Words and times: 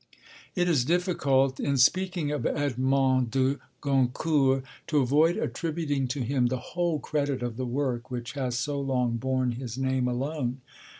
It 0.55 0.67
is 0.67 0.83
difficult, 0.83 1.59
in 1.59 1.77
speaking 1.77 2.31
of 2.31 2.47
Edmond 2.47 3.29
de 3.29 3.59
Goncourt, 3.81 4.63
to 4.87 4.97
avoid 4.97 5.37
attributing 5.37 6.07
to 6.07 6.21
him 6.21 6.47
the 6.47 6.57
whole 6.73 6.97
credit 6.97 7.43
of 7.43 7.55
the 7.55 7.67
work 7.67 8.09
which 8.09 8.31
has 8.31 8.57
so 8.57 8.79
long 8.81 9.17
borne 9.17 9.51
his 9.51 9.77
name 9.77 10.07
alone. 10.07 10.61